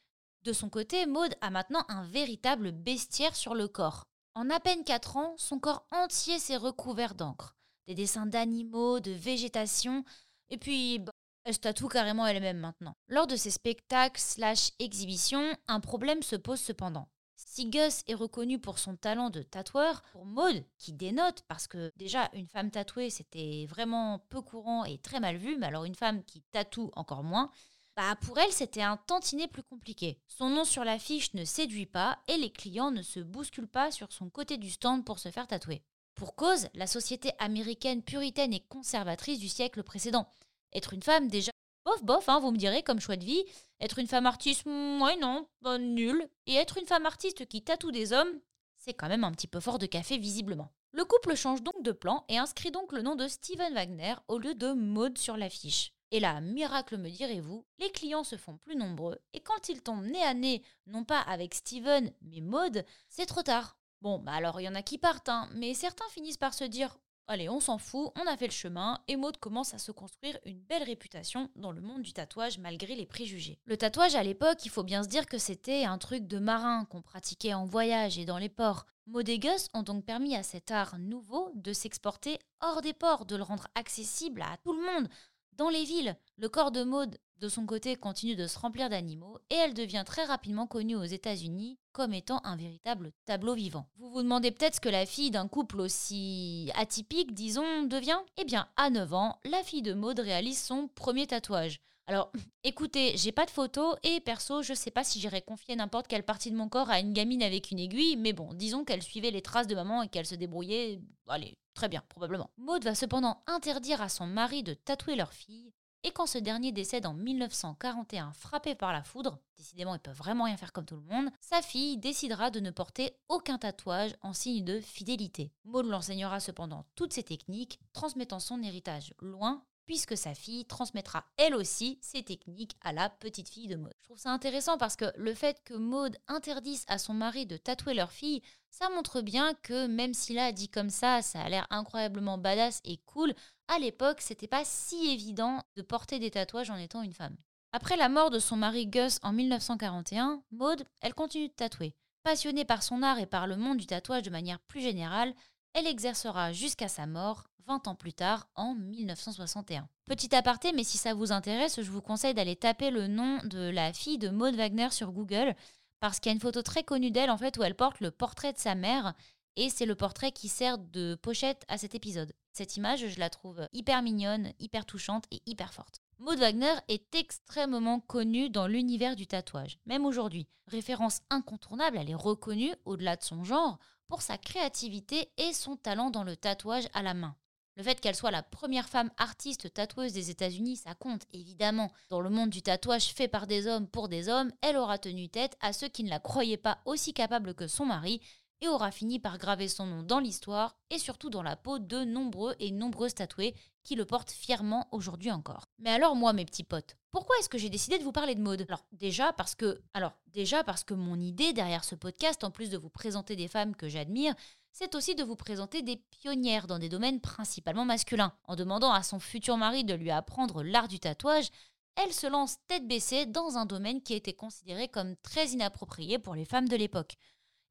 De 0.46 0.52
son 0.52 0.68
côté, 0.68 1.06
Maud 1.06 1.34
a 1.40 1.50
maintenant 1.50 1.84
un 1.88 2.04
véritable 2.04 2.70
bestiaire 2.70 3.34
sur 3.34 3.56
le 3.56 3.66
corps. 3.66 4.04
En 4.36 4.48
à 4.48 4.60
peine 4.60 4.84
4 4.84 5.16
ans, 5.16 5.34
son 5.38 5.58
corps 5.58 5.84
entier 5.90 6.38
s'est 6.38 6.56
recouvert 6.56 7.16
d'encre. 7.16 7.56
Des 7.88 7.96
dessins 7.96 8.26
d'animaux, 8.26 9.00
de 9.00 9.10
végétation, 9.10 10.04
et 10.50 10.56
puis 10.56 11.00
bah, 11.00 11.10
elle 11.42 11.54
se 11.54 11.58
tatoue 11.58 11.88
carrément 11.88 12.28
elle-même 12.28 12.58
maintenant. 12.58 12.94
Lors 13.08 13.26
de 13.26 13.34
ces 13.34 13.50
spectacles 13.50 14.20
slash 14.20 14.70
exhibitions, 14.78 15.52
un 15.66 15.80
problème 15.80 16.22
se 16.22 16.36
pose 16.36 16.60
cependant. 16.60 17.08
Si 17.34 17.68
Gus 17.68 18.04
est 18.06 18.14
reconnu 18.14 18.60
pour 18.60 18.78
son 18.78 18.94
talent 18.94 19.30
de 19.30 19.42
tatoueur, 19.42 20.02
pour 20.12 20.26
Maud, 20.26 20.64
qui 20.78 20.92
dénote, 20.92 21.42
parce 21.48 21.66
que 21.66 21.92
déjà 21.96 22.30
une 22.34 22.46
femme 22.46 22.70
tatouée 22.70 23.10
c'était 23.10 23.66
vraiment 23.68 24.20
peu 24.28 24.40
courant 24.42 24.84
et 24.84 24.98
très 24.98 25.18
mal 25.18 25.38
vu, 25.38 25.56
mais 25.56 25.66
alors 25.66 25.84
une 25.84 25.96
femme 25.96 26.22
qui 26.22 26.40
tatoue 26.52 26.92
encore 26.94 27.24
moins, 27.24 27.50
bah 27.96 28.14
pour 28.20 28.38
elle 28.38 28.52
c'était 28.52 28.82
un 28.82 28.96
tantinet 28.96 29.48
plus 29.48 29.62
compliqué. 29.62 30.20
Son 30.28 30.50
nom 30.50 30.64
sur 30.64 30.84
l'affiche 30.84 31.32
ne 31.34 31.44
séduit 31.44 31.86
pas 31.86 32.18
et 32.28 32.36
les 32.36 32.50
clients 32.50 32.90
ne 32.90 33.02
se 33.02 33.20
bousculent 33.20 33.66
pas 33.66 33.90
sur 33.90 34.12
son 34.12 34.28
côté 34.28 34.58
du 34.58 34.70
stand 34.70 35.04
pour 35.04 35.18
se 35.18 35.30
faire 35.30 35.46
tatouer. 35.46 35.82
Pour 36.16 36.34
cause, 36.34 36.68
la 36.72 36.86
société 36.86 37.32
américaine 37.38 38.02
puritaine 38.02 38.54
et 38.54 38.60
conservatrice 38.60 39.38
du 39.38 39.50
siècle 39.50 39.82
précédent. 39.82 40.26
Être 40.72 40.94
une 40.94 41.02
femme, 41.02 41.28
déjà, 41.28 41.50
bof, 41.84 42.02
bof, 42.02 42.28
hein, 42.30 42.40
vous 42.40 42.52
me 42.52 42.56
direz, 42.56 42.82
comme 42.82 43.00
choix 43.00 43.16
de 43.16 43.24
vie. 43.24 43.44
Être 43.80 43.98
une 43.98 44.06
femme 44.06 44.24
artiste, 44.24 44.64
ouais, 44.64 45.16
non, 45.20 45.46
bah, 45.60 45.76
nul. 45.76 46.26
Et 46.46 46.54
être 46.54 46.78
une 46.78 46.86
femme 46.86 47.04
artiste 47.04 47.46
qui 47.46 47.62
tatoue 47.62 47.92
des 47.92 48.14
hommes, 48.14 48.40
c'est 48.78 48.94
quand 48.94 49.08
même 49.08 49.24
un 49.24 49.32
petit 49.32 49.46
peu 49.46 49.60
fort 49.60 49.78
de 49.78 49.84
café, 49.84 50.16
visiblement. 50.16 50.72
Le 50.92 51.04
couple 51.04 51.34
change 51.34 51.62
donc 51.62 51.82
de 51.82 51.92
plan 51.92 52.24
et 52.30 52.38
inscrit 52.38 52.70
donc 52.70 52.92
le 52.92 53.02
nom 53.02 53.14
de 53.14 53.28
Steven 53.28 53.74
Wagner 53.74 54.14
au 54.28 54.38
lieu 54.38 54.54
de 54.54 54.72
Maud 54.72 55.18
sur 55.18 55.36
l'affiche. 55.36 55.92
Et 56.12 56.20
là, 56.20 56.40
miracle 56.40 56.98
me 56.98 57.10
direz-vous, 57.10 57.66
les 57.78 57.90
clients 57.90 58.24
se 58.24 58.36
font 58.36 58.56
plus 58.58 58.76
nombreux 58.76 59.18
et 59.32 59.40
quand 59.40 59.68
ils 59.68 59.82
tombent 59.82 60.06
nez 60.06 60.22
à 60.22 60.34
nez, 60.34 60.62
non 60.86 61.04
pas 61.04 61.20
avec 61.20 61.54
Steven, 61.54 62.12
mais 62.22 62.40
Maud, 62.40 62.84
c'est 63.08 63.26
trop 63.26 63.42
tard. 63.42 63.76
Bon, 64.02 64.18
bah 64.18 64.32
alors 64.32 64.60
il 64.60 64.64
y 64.64 64.68
en 64.68 64.74
a 64.74 64.82
qui 64.82 64.98
partent, 64.98 65.28
hein, 65.28 65.48
mais 65.54 65.74
certains 65.74 66.08
finissent 66.10 66.36
par 66.36 66.54
se 66.54 66.64
dire 66.64 66.98
Allez, 67.28 67.48
on 67.48 67.58
s'en 67.58 67.76
fout, 67.76 68.12
on 68.14 68.26
a 68.28 68.36
fait 68.36 68.46
le 68.46 68.52
chemin, 68.52 69.00
et 69.08 69.16
Maud 69.16 69.36
commence 69.38 69.74
à 69.74 69.78
se 69.78 69.90
construire 69.90 70.38
une 70.44 70.60
belle 70.60 70.84
réputation 70.84 71.50
dans 71.56 71.72
le 71.72 71.80
monde 71.80 72.02
du 72.02 72.12
tatouage 72.12 72.58
malgré 72.58 72.94
les 72.94 73.04
préjugés. 73.04 73.58
Le 73.64 73.76
tatouage 73.76 74.14
à 74.14 74.22
l'époque, 74.22 74.64
il 74.64 74.70
faut 74.70 74.84
bien 74.84 75.02
se 75.02 75.08
dire 75.08 75.26
que 75.26 75.38
c'était 75.38 75.84
un 75.84 75.98
truc 75.98 76.28
de 76.28 76.38
marin 76.38 76.84
qu'on 76.84 77.02
pratiquait 77.02 77.52
en 77.52 77.64
voyage 77.64 78.16
et 78.16 78.26
dans 78.26 78.38
les 78.38 78.48
ports. 78.48 78.86
Maud 79.08 79.28
et 79.28 79.40
Gus 79.40 79.68
ont 79.74 79.82
donc 79.82 80.04
permis 80.04 80.36
à 80.36 80.44
cet 80.44 80.70
art 80.70 80.98
nouveau 81.00 81.50
de 81.56 81.72
s'exporter 81.72 82.38
hors 82.60 82.80
des 82.80 82.92
ports, 82.92 83.26
de 83.26 83.34
le 83.34 83.42
rendre 83.42 83.66
accessible 83.74 84.42
à 84.42 84.56
tout 84.64 84.72
le 84.72 84.86
monde, 84.86 85.08
dans 85.56 85.70
les 85.70 85.84
villes, 85.84 86.16
le 86.36 86.48
corps 86.48 86.70
de 86.70 86.84
Maud, 86.84 87.16
de 87.40 87.48
son 87.48 87.64
côté, 87.66 87.96
continue 87.96 88.36
de 88.36 88.46
se 88.46 88.58
remplir 88.58 88.90
d'animaux 88.90 89.38
et 89.50 89.54
elle 89.54 89.74
devient 89.74 90.04
très 90.06 90.24
rapidement 90.24 90.66
connue 90.66 90.96
aux 90.96 91.04
États-Unis 91.04 91.78
comme 91.92 92.12
étant 92.12 92.40
un 92.44 92.56
véritable 92.56 93.12
tableau 93.24 93.54
vivant. 93.54 93.88
Vous 93.96 94.10
vous 94.10 94.22
demandez 94.22 94.50
peut-être 94.50 94.76
ce 94.76 94.80
que 94.80 94.88
la 94.90 95.06
fille 95.06 95.30
d'un 95.30 95.48
couple 95.48 95.80
aussi 95.80 96.70
atypique, 96.74 97.32
disons, 97.32 97.84
devient? 97.84 98.18
Eh 98.36 98.44
bien, 98.44 98.68
à 98.76 98.90
9 98.90 99.14
ans, 99.14 99.38
la 99.44 99.62
fille 99.62 99.82
de 99.82 99.94
Maud 99.94 100.18
réalise 100.18 100.62
son 100.62 100.88
premier 100.88 101.26
tatouage. 101.26 101.80
Alors, 102.08 102.30
écoutez, 102.62 103.16
j'ai 103.16 103.32
pas 103.32 103.46
de 103.46 103.50
photo 103.50 103.96
et 104.04 104.20
perso, 104.20 104.62
je 104.62 104.74
sais 104.74 104.92
pas 104.92 105.02
si 105.02 105.18
j'irais 105.18 105.42
confier 105.42 105.74
n'importe 105.74 106.06
quelle 106.06 106.22
partie 106.22 106.52
de 106.52 106.56
mon 106.56 106.68
corps 106.68 106.88
à 106.88 107.00
une 107.00 107.12
gamine 107.12 107.42
avec 107.42 107.72
une 107.72 107.80
aiguille, 107.80 108.16
mais 108.16 108.32
bon, 108.32 108.54
disons 108.54 108.84
qu'elle 108.84 109.02
suivait 109.02 109.32
les 109.32 109.42
traces 109.42 109.66
de 109.66 109.74
maman 109.74 110.02
et 110.02 110.08
qu'elle 110.08 110.24
se 110.24 110.36
débrouillait, 110.36 111.00
allez, 111.26 111.58
très 111.74 111.88
bien, 111.88 112.04
probablement. 112.08 112.50
Maud 112.58 112.84
va 112.84 112.94
cependant 112.94 113.42
interdire 113.48 114.02
à 114.02 114.08
son 114.08 114.26
mari 114.26 114.62
de 114.62 114.74
tatouer 114.74 115.16
leur 115.16 115.32
fille, 115.32 115.72
et 116.04 116.12
quand 116.12 116.26
ce 116.26 116.38
dernier 116.38 116.70
décède 116.70 117.06
en 117.06 117.14
1941 117.14 118.32
frappé 118.34 118.76
par 118.76 118.92
la 118.92 119.02
foudre, 119.02 119.40
décidément 119.56 119.96
ils 119.96 120.00
peuvent 120.00 120.16
vraiment 120.16 120.44
rien 120.44 120.56
faire 120.56 120.72
comme 120.72 120.86
tout 120.86 120.94
le 120.94 121.02
monde, 121.02 121.30
sa 121.40 121.60
fille 121.60 121.98
décidera 121.98 122.52
de 122.52 122.60
ne 122.60 122.70
porter 122.70 123.16
aucun 123.28 123.58
tatouage 123.58 124.14
en 124.22 124.32
signe 124.32 124.64
de 124.64 124.80
fidélité. 124.80 125.50
Maud 125.64 125.86
l'enseignera 125.86 126.38
cependant 126.38 126.86
toutes 126.94 127.12
ces 127.12 127.24
techniques, 127.24 127.80
transmettant 127.92 128.38
son 128.38 128.62
héritage 128.62 129.12
loin 129.18 129.64
puisque 129.86 130.16
sa 130.16 130.34
fille 130.34 130.64
transmettra 130.66 131.24
elle 131.36 131.54
aussi 131.54 131.98
ses 132.02 132.22
techniques 132.22 132.76
à 132.82 132.92
la 132.92 133.08
petite 133.08 133.48
fille 133.48 133.68
de 133.68 133.76
Maud. 133.76 133.94
Je 134.00 134.04
trouve 134.04 134.18
ça 134.18 134.30
intéressant 134.30 134.76
parce 134.76 134.96
que 134.96 135.06
le 135.16 135.32
fait 135.32 135.62
que 135.64 135.74
Maud 135.74 136.16
interdise 136.28 136.84
à 136.88 136.98
son 136.98 137.14
mari 137.14 137.46
de 137.46 137.56
tatouer 137.56 137.94
leur 137.94 138.12
fille, 138.12 138.42
ça 138.70 138.88
montre 138.90 139.22
bien 139.22 139.54
que 139.62 139.86
même 139.86 140.12
s'il 140.12 140.38
a 140.38 140.52
dit 140.52 140.68
comme 140.68 140.90
ça, 140.90 141.22
ça 141.22 141.40
a 141.40 141.48
l'air 141.48 141.66
incroyablement 141.70 142.36
badass 142.36 142.80
et 142.84 142.98
cool, 143.06 143.32
à 143.68 143.78
l'époque, 143.78 144.20
c'était 144.20 144.46
pas 144.46 144.64
si 144.64 145.10
évident 145.10 145.62
de 145.76 145.82
porter 145.82 146.18
des 146.18 146.30
tatouages 146.30 146.70
en 146.70 146.76
étant 146.76 147.02
une 147.02 147.12
femme. 147.12 147.36
Après 147.72 147.96
la 147.96 148.08
mort 148.08 148.30
de 148.30 148.38
son 148.38 148.56
mari 148.56 148.86
Gus 148.86 149.18
en 149.22 149.32
1941, 149.32 150.42
Maud, 150.52 150.84
elle 151.02 151.14
continue 151.14 151.48
de 151.48 151.52
tatouer. 151.52 151.94
Passionnée 152.22 152.64
par 152.64 152.82
son 152.82 153.02
art 153.02 153.18
et 153.18 153.26
par 153.26 153.46
le 153.46 153.56
monde 153.56 153.78
du 153.78 153.86
tatouage 153.86 154.22
de 154.22 154.30
manière 154.30 154.60
plus 154.60 154.80
générale, 154.80 155.34
elle 155.74 155.86
exercera 155.86 156.52
jusqu'à 156.52 156.88
sa 156.88 157.06
mort 157.06 157.48
20 157.66 157.88
ans 157.88 157.94
plus 157.94 158.12
tard, 158.12 158.48
en 158.54 158.74
1961. 158.74 159.88
Petit 160.04 160.34
aparté, 160.34 160.72
mais 160.72 160.84
si 160.84 160.98
ça 160.98 161.14
vous 161.14 161.32
intéresse, 161.32 161.80
je 161.82 161.90
vous 161.90 162.00
conseille 162.00 162.34
d'aller 162.34 162.56
taper 162.56 162.90
le 162.90 163.08
nom 163.08 163.40
de 163.44 163.70
la 163.70 163.92
fille 163.92 164.18
de 164.18 164.28
Maud 164.28 164.54
Wagner 164.54 164.90
sur 164.90 165.12
Google, 165.12 165.54
parce 166.00 166.20
qu'il 166.20 166.30
y 166.30 166.32
a 166.32 166.34
une 166.34 166.40
photo 166.40 166.62
très 166.62 166.84
connue 166.84 167.10
d'elle, 167.10 167.30
en 167.30 167.38
fait, 167.38 167.56
où 167.58 167.62
elle 167.62 167.74
porte 167.74 168.00
le 168.00 168.10
portrait 168.10 168.52
de 168.52 168.58
sa 168.58 168.74
mère, 168.74 169.14
et 169.56 169.70
c'est 169.70 169.86
le 169.86 169.94
portrait 169.94 170.32
qui 170.32 170.48
sert 170.48 170.78
de 170.78 171.14
pochette 171.16 171.64
à 171.68 171.78
cet 171.78 171.94
épisode. 171.94 172.32
Cette 172.52 172.76
image, 172.76 173.08
je 173.08 173.18
la 173.18 173.30
trouve 173.30 173.66
hyper 173.72 174.02
mignonne, 174.02 174.52
hyper 174.58 174.86
touchante 174.86 175.24
et 175.30 175.42
hyper 175.46 175.72
forte. 175.72 176.00
Maud 176.18 176.38
Wagner 176.38 176.72
est 176.88 177.14
extrêmement 177.14 178.00
connue 178.00 178.48
dans 178.48 178.66
l'univers 178.66 179.16
du 179.16 179.26
tatouage, 179.26 179.78
même 179.86 180.06
aujourd'hui. 180.06 180.46
Référence 180.66 181.20
incontournable, 181.30 181.98
elle 181.98 182.10
est 182.10 182.14
reconnue, 182.14 182.74
au-delà 182.84 183.16
de 183.16 183.22
son 183.22 183.44
genre, 183.44 183.78
pour 184.08 184.22
sa 184.22 184.38
créativité 184.38 185.30
et 185.36 185.52
son 185.52 185.76
talent 185.76 186.10
dans 186.10 186.24
le 186.24 186.36
tatouage 186.36 186.88
à 186.94 187.02
la 187.02 187.14
main. 187.14 187.36
Le 187.76 187.82
fait 187.82 188.00
qu'elle 188.00 188.16
soit 188.16 188.30
la 188.30 188.42
première 188.42 188.88
femme 188.88 189.10
artiste 189.18 189.72
tatoueuse 189.74 190.14
des 190.14 190.30
États-Unis, 190.30 190.76
ça 190.76 190.94
compte 190.94 191.26
évidemment. 191.34 191.92
Dans 192.08 192.22
le 192.22 192.30
monde 192.30 192.48
du 192.48 192.62
tatouage 192.62 193.12
fait 193.12 193.28
par 193.28 193.46
des 193.46 193.66
hommes 193.66 193.86
pour 193.86 194.08
des 194.08 194.30
hommes, 194.30 194.50
elle 194.62 194.78
aura 194.78 194.96
tenu 194.96 195.28
tête 195.28 195.58
à 195.60 195.74
ceux 195.74 195.88
qui 195.88 196.02
ne 196.02 196.08
la 196.08 196.18
croyaient 196.18 196.56
pas 196.56 196.78
aussi 196.86 197.12
capable 197.12 197.54
que 197.54 197.68
son 197.68 197.84
mari 197.84 198.22
et 198.62 198.68
aura 198.68 198.90
fini 198.90 199.18
par 199.18 199.36
graver 199.36 199.68
son 199.68 199.84
nom 199.84 200.02
dans 200.02 200.20
l'histoire 200.20 200.78
et 200.88 200.98
surtout 200.98 201.28
dans 201.28 201.42
la 201.42 201.56
peau 201.56 201.78
de 201.78 202.02
nombreux 202.04 202.54
et 202.60 202.70
nombreuses 202.70 203.14
tatoués 203.14 203.54
qui 203.84 203.94
le 203.94 204.06
portent 204.06 204.30
fièrement 204.30 204.88
aujourd'hui 204.90 205.30
encore. 205.30 205.66
Mais 205.78 205.90
alors 205.90 206.16
moi 206.16 206.32
mes 206.32 206.46
petits 206.46 206.64
potes, 206.64 206.96
pourquoi 207.10 207.36
est-ce 207.38 207.50
que 207.50 207.58
j'ai 207.58 207.68
décidé 207.68 207.98
de 207.98 208.04
vous 208.04 208.12
parler 208.12 208.34
de 208.34 208.40
mode? 208.40 208.64
Alors 208.68 208.86
déjà 208.92 209.34
parce 209.34 209.54
que 209.54 209.82
alors 209.92 210.18
déjà 210.28 210.64
parce 210.64 210.82
que 210.82 210.94
mon 210.94 211.20
idée 211.20 211.52
derrière 211.52 211.84
ce 211.84 211.94
podcast 211.94 212.42
en 212.42 212.50
plus 212.50 212.70
de 212.70 212.78
vous 212.78 212.88
présenter 212.88 213.36
des 213.36 213.48
femmes 213.48 213.76
que 213.76 213.90
j'admire, 213.90 214.34
c'est 214.78 214.94
aussi 214.94 215.14
de 215.14 215.24
vous 215.24 215.36
présenter 215.36 215.80
des 215.80 215.96
pionnières 215.96 216.66
dans 216.66 216.78
des 216.78 216.90
domaines 216.90 217.22
principalement 217.22 217.86
masculins. 217.86 218.34
En 218.44 218.56
demandant 218.56 218.92
à 218.92 219.02
son 219.02 219.18
futur 219.18 219.56
mari 219.56 219.84
de 219.84 219.94
lui 219.94 220.10
apprendre 220.10 220.62
l'art 220.62 220.86
du 220.86 221.00
tatouage, 221.00 221.48
elle 221.94 222.12
se 222.12 222.26
lance 222.26 222.58
tête 222.68 222.86
baissée 222.86 223.24
dans 223.24 223.56
un 223.56 223.64
domaine 223.64 224.02
qui 224.02 224.12
était 224.12 224.34
considéré 224.34 224.88
comme 224.88 225.16
très 225.22 225.46
inapproprié 225.48 226.18
pour 226.18 226.34
les 226.34 226.44
femmes 226.44 226.68
de 226.68 226.76
l'époque. 226.76 227.16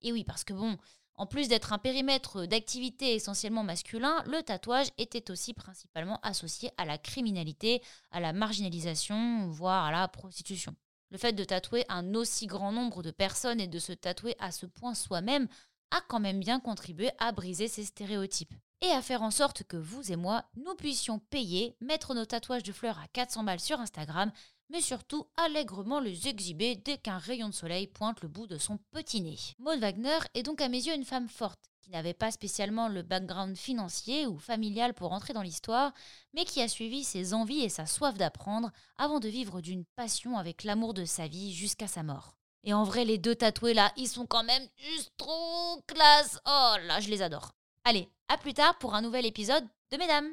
Et 0.01 0.11
oui, 0.11 0.23
parce 0.23 0.43
que 0.43 0.53
bon, 0.53 0.77
en 1.13 1.27
plus 1.27 1.47
d'être 1.47 1.73
un 1.73 1.77
périmètre 1.77 2.47
d'activité 2.47 3.13
essentiellement 3.13 3.63
masculin, 3.63 4.23
le 4.25 4.41
tatouage 4.41 4.87
était 4.97 5.29
aussi 5.29 5.53
principalement 5.53 6.19
associé 6.23 6.71
à 6.77 6.85
la 6.85 6.97
criminalité, 6.97 7.83
à 8.09 8.19
la 8.19 8.33
marginalisation, 8.33 9.47
voire 9.49 9.85
à 9.85 9.91
la 9.91 10.07
prostitution. 10.07 10.75
Le 11.11 11.19
fait 11.19 11.33
de 11.33 11.43
tatouer 11.43 11.85
un 11.87 12.15
aussi 12.15 12.47
grand 12.47 12.71
nombre 12.71 13.03
de 13.03 13.11
personnes 13.11 13.61
et 13.61 13.67
de 13.67 13.77
se 13.77 13.93
tatouer 13.93 14.35
à 14.39 14.51
ce 14.51 14.65
point 14.65 14.95
soi-même 14.95 15.47
a 15.95 16.01
quand 16.07 16.19
même 16.19 16.39
bien 16.39 16.59
contribué 16.59 17.11
à 17.19 17.31
briser 17.31 17.67
ces 17.67 17.85
stéréotypes 17.85 18.53
et 18.81 18.89
à 18.89 19.01
faire 19.01 19.21
en 19.21 19.31
sorte 19.31 19.63
que 19.63 19.77
vous 19.77 20.11
et 20.11 20.17
moi, 20.17 20.43
nous 20.57 20.75
puissions 20.75 21.19
payer, 21.19 21.75
mettre 21.79 22.13
nos 22.13 22.25
tatouages 22.25 22.63
de 22.63 22.73
fleurs 22.73 22.99
à 22.99 23.07
400 23.07 23.43
balles 23.43 23.59
sur 23.59 23.79
Instagram 23.79 24.31
mais 24.69 24.81
surtout 24.81 25.27
allègrement 25.37 25.99
les 25.99 26.27
exhiber 26.27 26.75
dès 26.75 26.97
qu'un 26.97 27.17
rayon 27.17 27.49
de 27.49 27.53
soleil 27.53 27.87
pointe 27.87 28.21
le 28.21 28.27
bout 28.27 28.47
de 28.47 28.57
son 28.57 28.79
petit 28.91 29.21
nez. 29.21 29.37
Maud 29.59 29.79
Wagner 29.79 30.17
est 30.33 30.43
donc 30.43 30.61
à 30.61 30.69
mes 30.69 30.85
yeux 30.85 30.95
une 30.95 31.05
femme 31.05 31.29
forte, 31.29 31.59
qui 31.81 31.91
n'avait 31.91 32.15
pas 32.15 32.31
spécialement 32.31 32.87
le 32.87 33.03
background 33.03 33.55
financier 33.55 34.25
ou 34.25 34.39
familial 34.39 34.93
pour 34.93 35.13
entrer 35.13 35.33
dans 35.33 35.43
l'histoire, 35.43 35.93
mais 36.33 36.45
qui 36.45 36.61
a 36.61 36.67
suivi 36.67 37.03
ses 37.03 37.33
envies 37.33 37.63
et 37.63 37.69
sa 37.69 37.85
soif 37.85 38.17
d'apprendre 38.17 38.71
avant 38.97 39.19
de 39.19 39.29
vivre 39.29 39.61
d'une 39.61 39.85
passion 39.95 40.37
avec 40.37 40.63
l'amour 40.63 40.93
de 40.93 41.05
sa 41.05 41.27
vie 41.27 41.53
jusqu'à 41.53 41.87
sa 41.87 42.01
mort. 42.01 42.34
Et 42.65 42.73
en 42.73 42.83
vrai, 42.83 43.05
les 43.05 43.19
deux 43.19 43.35
tatoués 43.35 43.75
là, 43.75 43.91
ils 43.95 44.07
sont 44.07 44.25
quand 44.25 44.43
même 44.43 44.67
juste 44.77 45.13
trop 45.17 45.81
classe. 45.85 46.39
Oh 46.47 46.75
là, 46.87 46.99
je 46.99 47.09
les 47.09 47.21
adore. 47.21 47.51
Allez, 47.83 48.09
à 48.27 48.37
plus 48.37 48.53
tard 48.53 48.77
pour 48.79 48.95
un 48.95 49.01
nouvel 49.03 49.25
épisode 49.25 49.63
de 49.91 49.97
Mesdames. 49.97 50.31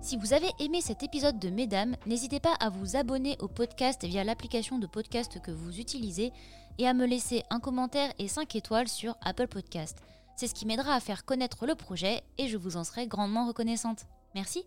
Si 0.00 0.16
vous 0.16 0.32
avez 0.32 0.50
aimé 0.58 0.80
cet 0.80 1.02
épisode 1.02 1.38
de 1.38 1.50
Mesdames, 1.50 1.96
n'hésitez 2.06 2.40
pas 2.40 2.54
à 2.60 2.68
vous 2.68 2.96
abonner 2.96 3.36
au 3.40 3.46
podcast 3.46 4.04
via 4.04 4.24
l'application 4.24 4.78
de 4.78 4.86
podcast 4.86 5.40
que 5.40 5.50
vous 5.50 5.78
utilisez 5.78 6.32
et 6.78 6.88
à 6.88 6.94
me 6.94 7.06
laisser 7.06 7.44
un 7.50 7.60
commentaire 7.60 8.12
et 8.18 8.26
5 8.26 8.56
étoiles 8.56 8.88
sur 8.88 9.16
Apple 9.20 9.48
Podcast. 9.48 9.98
C'est 10.36 10.46
ce 10.46 10.54
qui 10.54 10.66
m'aidera 10.66 10.94
à 10.94 11.00
faire 11.00 11.24
connaître 11.24 11.66
le 11.66 11.74
projet 11.74 12.22
et 12.38 12.48
je 12.48 12.56
vous 12.56 12.76
en 12.76 12.84
serai 12.84 13.06
grandement 13.06 13.46
reconnaissante. 13.46 14.06
Merci. 14.34 14.64